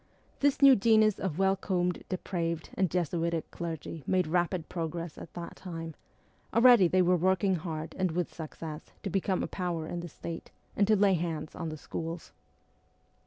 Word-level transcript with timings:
This 0.39 0.63
new 0.63 0.75
genus 0.75 1.19
of 1.19 1.37
well 1.37 1.55
combed, 1.55 2.03
depraved, 2.09 2.71
and 2.73 2.89
Jesuitic 2.89 3.51
clergy 3.51 4.03
made 4.07 4.25
rapid 4.25 4.67
progress 4.67 5.15
at 5.15 5.31
that 5.35 5.55
time; 5.55 5.93
already 6.55 6.87
they 6.87 7.03
were 7.03 7.15
working 7.15 7.53
hard 7.53 7.93
and 7.99 8.09
with 8.09 8.33
success 8.33 8.93
to 9.03 9.11
become 9.11 9.43
a 9.43 9.47
power 9.47 9.85
in 9.85 9.99
the 9.99 10.07
State 10.09 10.49
and 10.75 10.87
to 10.87 10.95
lay 10.95 11.13
hands 11.13 11.53
on 11.53 11.69
the 11.69 11.77
schools. 11.77 12.31